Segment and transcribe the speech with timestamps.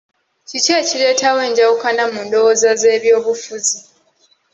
[0.47, 3.77] Ki ekireetawo enjawukana mu ndowooza z'ebyobufuzi?